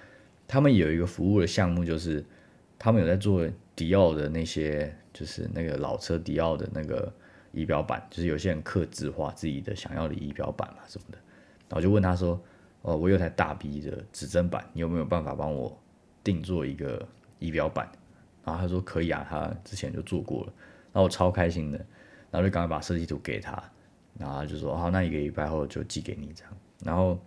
[0.46, 2.24] 他们有一个服务的项目，就是
[2.78, 7.12] 他们有在做迪奥的那些，就是那个老车迪奥的那个。
[7.52, 11.18] 仪表板就是有些人刻字化自己的想要的仪表板嘛什么的，
[11.68, 12.40] 然后就问他说
[12.82, 15.76] ：“哦，我有台大 B 的指针板，你有没有办法帮我
[16.22, 17.06] 定做一个
[17.38, 17.90] 仪表板？”
[18.44, 20.52] 然后他说：“可以啊，他之前就做过了。”
[20.92, 21.78] 然后我超开心的，
[22.30, 23.60] 然后就赶快把设计图给他，
[24.16, 26.52] 然后就说：“好，那一个礼拜后就寄给你这样。”
[26.84, 27.18] 然后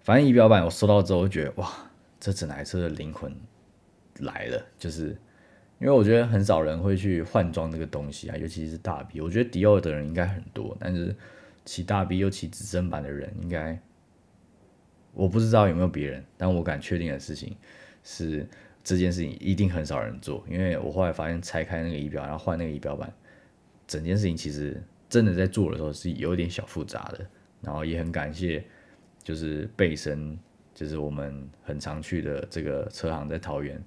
[0.00, 1.70] 反正仪表板我收到之后，就觉得哇，
[2.18, 3.34] 这整台车的灵魂
[4.20, 5.16] 来了，就是。
[5.82, 9.20] 因为我觉得很少人会去换装这个东西啊，尤其是大 B。
[9.20, 11.12] 我觉得迪奥的人应该很多，但是
[11.64, 13.76] 骑大 B 又骑指针版的人应该，
[15.12, 17.56] 我不知道有没有别人，但我敢确定的事情
[18.04, 18.46] 是
[18.84, 20.44] 这件事情一定很少人做。
[20.48, 23.12] 因为我后来发现拆开那个仪表，然后换那个仪表板，
[23.88, 27.26] 整件事情其实真的在做的时候是有点小复杂的。
[27.60, 28.64] 然后也很感谢，
[29.24, 30.38] 就是贝森，
[30.76, 33.82] 就是我们很常去的这个车行在桃园，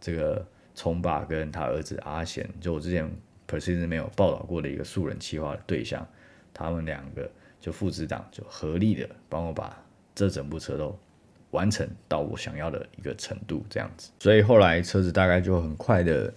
[0.00, 0.46] 这个。
[0.74, 3.10] 冲爸跟他儿子阿贤，就我之前
[3.46, 6.06] Precision 没有报道过的一个素人企划的对象，
[6.54, 7.30] 他们两个
[7.60, 9.76] 就父子档就合力的帮我把
[10.14, 10.98] 这整部车都
[11.50, 14.10] 完成到我想要的一个程度，这样子。
[14.18, 16.32] 所以后来车子大概就很快的、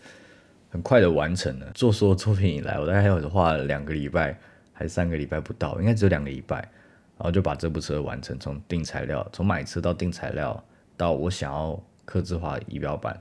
[0.69, 1.71] 很快的完成了。
[1.73, 4.37] 做所有作品以来，我大概有的话两个礼拜
[4.73, 10.61] 还是三个礼拜不到，应该只有两个礼拜，然后就把这部车完成，从订材料、从买车到订材料，
[10.97, 13.17] 到我想要刻字化仪表板。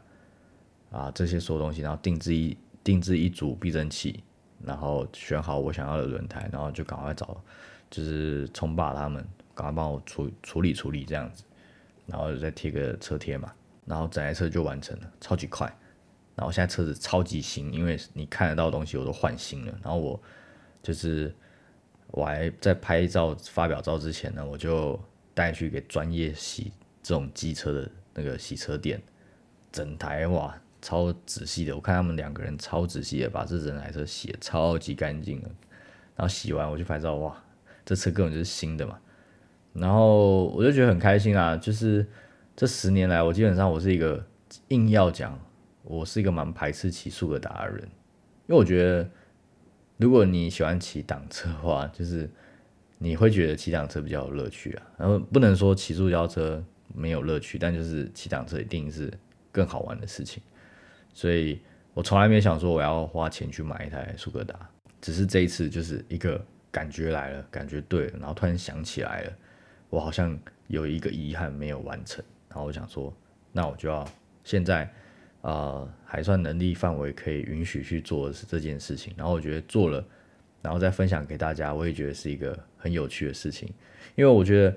[0.95, 4.23] 啊，这些所有东西，然后定制一定制一组避震器，
[4.63, 7.43] 然后选好我想要的轮胎，然后就赶快找
[7.91, 9.27] 就是冲霸他们
[9.57, 11.43] 赶快帮我处处理处理这样子，
[12.07, 13.53] 然后再贴个车贴嘛，
[13.85, 15.67] 然后整台车就完成了，超级快。
[16.37, 19.79] 然后现在车子超级新，因为你看得到东西我都换新了。
[19.83, 20.21] 然后我
[20.83, 21.35] 就是
[22.09, 24.99] 我还在拍照发表照之前呢，我就
[25.33, 29.01] 带去给专业洗这种机车的那个洗车店，
[29.71, 35.49] 整台哇超仔细的，我看他们两个人超仔细的把这整台车洗的超级干净的。
[36.15, 37.43] 然后洗完我就拍照，哇，
[37.85, 38.99] 这车根本就是新的嘛。
[39.73, 42.07] 然后我就觉得很开心啊，就是
[42.55, 44.25] 这十年来我基本上我是一个
[44.69, 45.41] 硬要讲。
[45.87, 49.11] 我是一个蛮排斥骑速的达人，因为我觉得，
[49.99, 52.27] 如果你喜欢骑挡车的话，就是
[52.97, 54.83] 你会觉得骑挡车比较有乐趣啊。
[54.97, 59.13] 然后不能说骑塑胶车没有乐趣，但就是骑挡车一定是
[59.53, 60.43] 更好玩的事情。
[61.15, 61.59] 所以
[61.95, 64.69] 我从来没想说我要花钱去买一台苏格达，
[65.01, 69.33] 只是这一次就是一个感觉来了，感觉对了，然后突然想起来了，
[69.89, 73.11] 我好像有一个遗憾没有完成，然后我想说，
[73.53, 74.07] 那我就要
[74.43, 74.93] 现在。
[75.45, 80.03] 啊，还算能力范围可以允许去做的是这件事情，然后我觉得做了，
[80.63, 83.69] 然后再分享给大家，我也觉得是一个很有趣的事情。
[84.15, 84.77] 因为我觉得，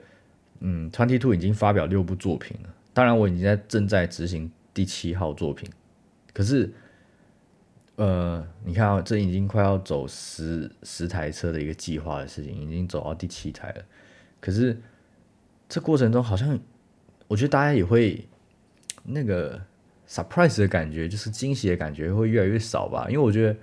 [0.59, 5.69] 嗯，Twenty Two 已经发表六部作品了，当然我已经在正在执行第七号作品，
[6.37, 6.71] 可是，
[7.95, 13.83] 呃，你看啊，这已经快要走十十台车的一个计划的事情，已经走到第七台了，
[14.39, 14.79] 可是
[15.67, 16.59] 这过程中好像，
[17.27, 18.27] 我觉得大家也会
[19.03, 19.59] 那个。
[20.09, 23.53] surprise 的感觉就是惊喜的感觉会越来越少吧，因为我觉得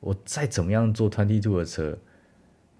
[0.00, 1.96] 我再怎么样做 twenty two 的车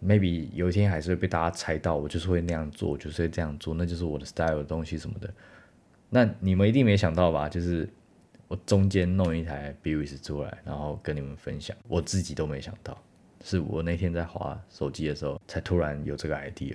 [0.05, 5.33] ，maybe 有一天还是会被大家猜到，我就是会那样做，就是会这样做，那就是我的 style 的东西什么的。
[6.11, 7.49] 那你们一定没想到吧？
[7.49, 7.89] 就是
[8.49, 13.01] 我中间弄一台 b u i s 出来，然后跟你们分享，我自己都没想到，
[13.45, 16.75] 是我那天在滑手机的时候才突然有这个 idea，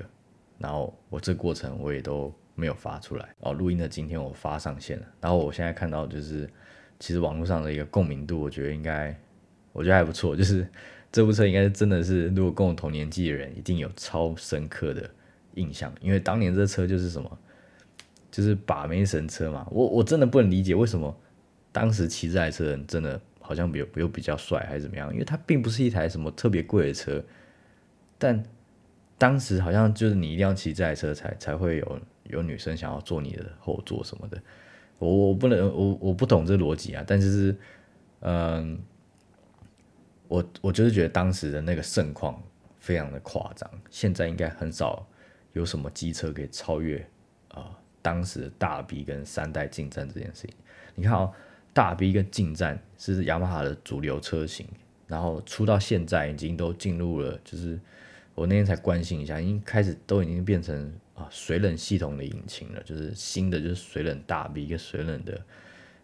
[0.58, 2.34] 然后我这过程我也都。
[2.56, 6.48] 没有发出来哦，录音的今天我发上线了，然后我现在看到就是，
[7.00, 9.20] 其实网络上的一个共鸣度，我觉得应该，
[9.72, 10.68] 我觉得还不错， 就是
[11.12, 15.10] 这部车应该是真的是，如果跟我同年纪的人，一定有超深刻的
[15.56, 17.40] 印象，因为当年这车就是什么，
[18.30, 21.18] 就是把妹神车嘛，我我真的不能理解为什么
[21.74, 27.22] 当时骑这台车的人真的好像比又比较帅还是怎么样，因为它并不是一台什么特别贵的车，
[28.18, 28.42] 但
[29.18, 32.00] 当时好像就是你一定要骑这台车才才会有。
[32.30, 34.42] 有女生想要坐你的后座什么的，
[34.98, 37.54] 我我不能我我不懂这逻辑啊，但是
[38.22, 38.82] 嗯，
[40.30, 42.42] 我我就是觉得当时的那个盛况
[42.80, 45.06] 非常的夸张，现在应该很少
[45.52, 47.06] 有什么机车可以超越
[47.50, 50.56] 啊当时的大 B 跟三代进站这件事情。
[50.96, 51.34] 你看哦，
[51.74, 54.66] 大 B 跟进站是雅马哈的主流车型，
[55.08, 57.80] 然后出到现在已经都进入了，就是
[58.36, 60.94] 我那天才关心一下，已经开始都已经变成。
[61.16, 65.42] 啊，水冷系统的引擎了，就是新的，就是水冷大 B 一个水冷的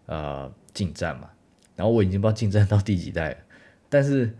[0.05, 1.27] 呃进站嘛。
[1.75, 3.37] 然后我已经不知道进站到第几代了，
[3.89, 4.31] 但是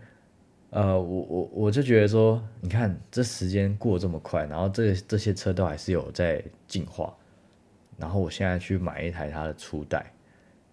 [0.70, 7.12] 呃，我我我就觉得说，你看这时间过这么快，然后这这些车都还是有在进化。
[7.98, 10.12] 然后我现在去买一台它的初代，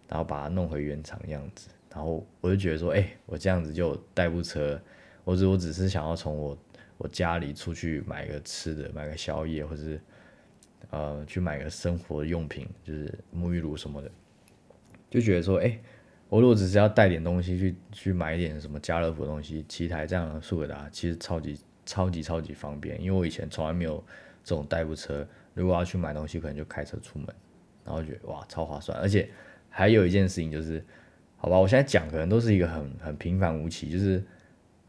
[0.10, 4.80] 然后把它弄回原厂样子，然后我就觉得说，哎，我这样子就代步车，
[5.24, 6.58] 我只我只是想要从我。
[7.00, 10.02] 我家里出去买个吃的，买个宵夜，或是
[10.90, 14.10] 呃去买个生活用品，就是沐浴露什么的，
[15.08, 15.80] 就觉得说，哎，
[16.28, 24.04] 我如果只是要带点东西去去买一点什么家乐福的东西，骑台这样的速克达其实超级超级超级方便，因为我以前从来没有
[24.44, 27.28] 这种代步车，如果要去买东西，可能就开车出门，
[27.86, 29.30] 然后觉得哇超划算，而且
[29.78, 30.84] 还有一件事情就是，
[31.38, 34.24] 好吧，我现在讲可能都是一个很很平凡无奇，就是。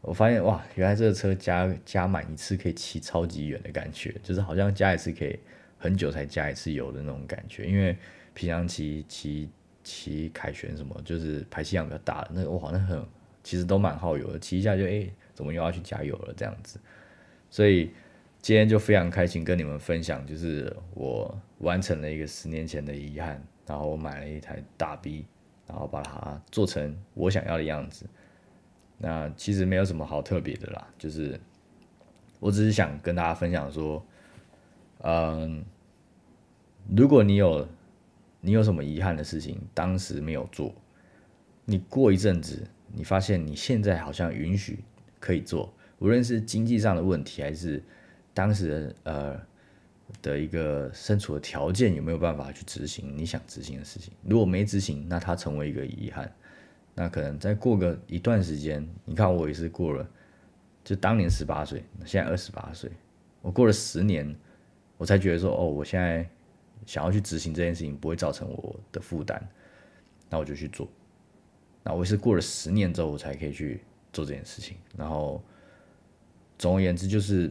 [0.01, 5.37] 我发现哇，原来这个车加加满一次可以骑超级远的感觉，就是好像加一次可以
[5.77, 7.65] 很久才加一次油的那种感觉。
[7.65, 7.93] 因为
[8.33, 9.49] 平常骑骑
[9.83, 13.05] 骑凯旋什么，就是排气量比较大的，那个哇，那很
[13.43, 16.79] 其实都蛮耗油的，骑一下就哎，怎么又要去加油了这样子。
[17.49, 17.91] 所以
[18.41, 25.27] 今天就非常开心跟你们分享，就是我完成了一个十年前的遗憾，然后我买了一台大 B，
[25.67, 28.03] 然后把它做成我想要的样子。
[28.97, 31.39] 那其实没有什么好特别的啦，就是
[32.39, 34.03] 我只是想跟大家分享说，
[35.03, 35.63] 嗯，
[36.97, 37.67] 如果你有
[38.41, 40.73] 你有什么遗憾的事情，当时没有做，
[41.63, 44.79] 你过一阵子，你发现你现在好像允许
[45.19, 47.83] 可以做，无论是经济上的问题，还是
[48.33, 49.39] 当时呃
[50.21, 56.31] 的一个身处的条件有没有办法去执行你想执行的事情，如果没执行，那它成为一个遗憾。
[56.95, 60.05] 那可能再过个一段时间，你看我也是过了，
[60.83, 62.91] 就当年十八岁，现在二十八岁，
[63.41, 64.35] 我过了十年，
[64.97, 66.27] 我才觉得说，哦，我现在
[66.85, 69.41] 想要去执行这件事情不会造成我的负担，
[70.29, 70.87] 那我就去做。
[71.83, 73.79] 那我是过了十年之后，我才可以去
[74.11, 74.75] 做这件事情。
[74.97, 75.41] 然后，
[76.57, 77.49] 总而言之，就是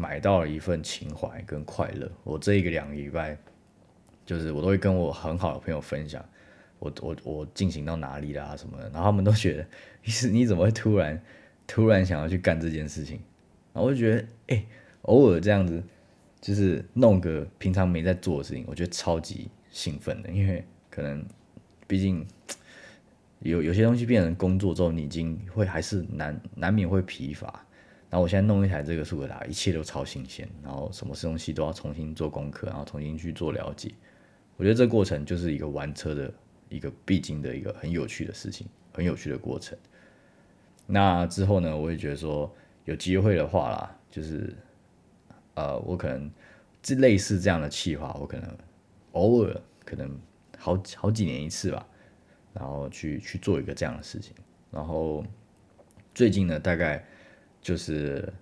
[0.00, 2.08] 买到了一份情怀跟快乐。
[2.22, 3.36] 我这一个两个礼拜，
[4.24, 6.24] 就是我都会跟我很好的朋友分享，
[6.78, 9.66] 我我我进行到哪里啦什么的，然后他们都觉得，
[10.04, 11.20] 你是你怎么会突然
[11.66, 13.20] 突然想要去干这件事情？
[13.72, 14.64] 然后我就觉得，哎，
[15.02, 15.82] 偶尔这样子，
[16.40, 21.26] 就是弄个平常没在做的事情，我觉得超级兴奋的，因为可能
[21.88, 22.24] 毕竟。
[23.40, 27.64] 有有些东西变成工作之后，你已经会还是难难免会疲乏。
[28.10, 33.92] 然后我现在弄一台这个速可达，一切都超新鲜，然后什么东西都要重新做功课，然后重新去做了解。
[34.56, 36.32] 我觉得这过程就是一个玩车的
[36.68, 39.76] 一个必经的一个很有趣的事情，很有趣的过程。
[40.86, 42.50] 那之后呢，我也觉得说
[42.84, 44.54] 有机会的话啦，就是
[45.54, 46.30] 呃，我可能
[46.82, 48.56] 这类似这样的企划，我可能
[49.12, 50.18] 偶尔可能
[50.56, 51.86] 好好几年一次吧。
[52.54, 54.34] 然后去去做一个这样的事情，
[54.72, 55.24] 然后
[56.12, 57.06] 最近呢，大概
[57.68, 58.32] 就是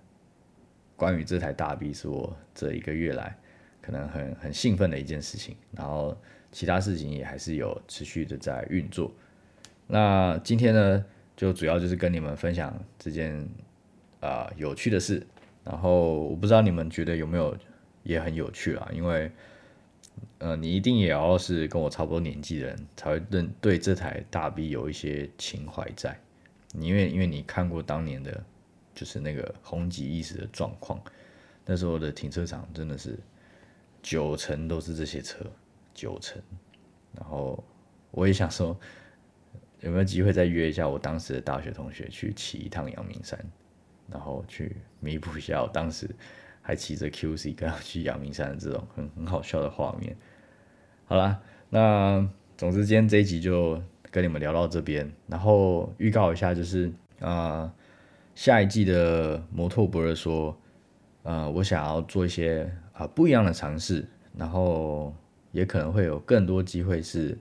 [0.95, 3.37] 关于这台大 B 是我这一个月来
[3.81, 6.17] 可能很很兴奋的一件事情，然后
[6.49, 9.11] 其他事情也还是有持续的在运作。
[9.85, 11.05] 那今天呢，
[11.35, 13.45] 就主要就是跟你们分享这件
[14.21, 15.21] 啊有趣的事，
[15.65, 17.53] 然后我不知道你们觉得有没有
[18.03, 19.29] 也很有趣啊，因为。
[20.39, 26.17] 呃，你一定也要是跟我差不多年纪的人，才会认对这台大 B 有一些情怀在。
[26.71, 28.43] 你因为因为你看过当年的，
[28.97, 30.99] 就是那个红极一时的状况，
[31.63, 33.17] 那时候的停车场真的是
[34.01, 35.45] 九成都是这些车，
[35.93, 36.41] 九成。
[37.13, 37.63] 然后
[38.09, 38.77] 我也想说，
[39.81, 43.39] 有没有机会再约一下我当时的大学同学去骑一趟阳明山，
[44.09, 46.09] 然后去弥补一下我当时。
[46.59, 50.13] 还骑着 QC 跟他去阳明山的这种很很好笑的画面。
[51.05, 53.81] 好啦，那总之今天这一集就
[54.11, 56.91] 跟你们聊到这边，然后预告一下，就是
[57.21, 57.73] 啊
[58.37, 60.55] 下一季的摩托博尔说，
[61.23, 64.07] 呃，我想要做一些啊不一样的尝试，
[64.37, 65.11] 然后
[65.51, 67.35] 也可能会有更多机会是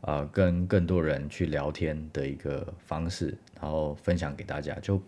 [0.00, 4.74] 啊跟更多人去聊天的一个方式，然后分享给大家。
[4.82, 5.00] 就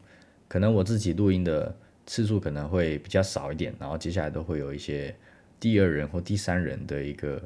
[0.47, 1.75] 可能我自己录音的。
[2.05, 5.15] 次数可能会比较少一点，然后接下来都会有一些
[5.61, 7.41] 第二人或第三人的一个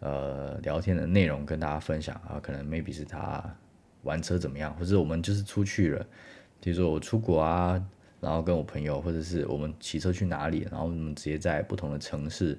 [0.00, 3.42] 呃聊天的内容跟大家分享啊，可能 maybe 是他
[4.02, 6.06] 玩车怎么样，或者我们就是出去了，
[6.60, 7.82] 比如说我出国啊，
[8.20, 12.58] 然后跟我朋友，或者是我们骑车去哪里，然后我们直接在不同的城市，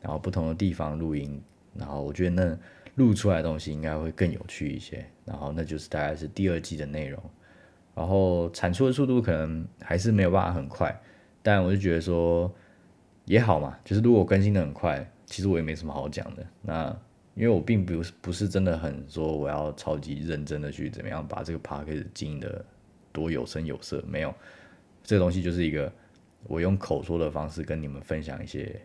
[0.00, 1.40] 然后不同的地方录音，
[1.74, 2.58] 然后我觉得那
[2.96, 7.22] 录出来的东西应该会更有趣一些，然后那就是大概是第二季的内容。
[7.94, 10.94] 然后产出的速度可能还是没有办法很快，
[11.42, 12.52] 但我就觉得说
[13.24, 16.46] 也好嘛，就是如果更新的很快，其实我也没什么好讲的。
[16.60, 16.94] 那
[17.34, 22.64] 因为我并不不是真的很说我要超级认真的去怎么样把这个 p a r k 经营的
[23.16, 24.34] 多有声有色，没有，
[25.02, 25.90] 这个东西就是一个
[26.42, 28.78] 我用口说的方式跟你们分享一些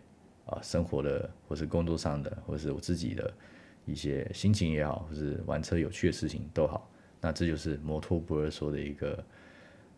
[0.46, 3.30] 啊生活的或是工作上的或是我自己的
[3.84, 6.88] 一些心情也好，或是玩车有趣的事情都好。
[7.20, 9.24] 那这就是摩托不二说的一个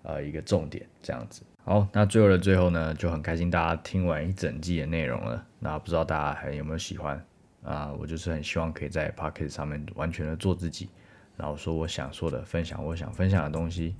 [0.02, 1.42] 呃一个重点，这样子。
[1.62, 5.46] 好，那最后的最后呢，就很开心大家听完一整季的内容了。
[5.60, 7.24] 那不知道大家还有没有喜欢
[7.62, 7.92] 啊？
[7.98, 10.90] 我就是很希望可以在 p o c k e t 上面完全的做自己，
[11.38, 13.94] 然后说我想说的，分享我想分享的东西。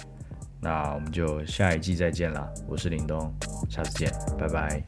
[0.64, 3.30] 那我们就下一季再见了我是林东
[3.68, 4.82] 下次见拜拜。